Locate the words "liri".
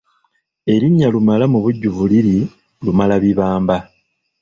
2.11-2.37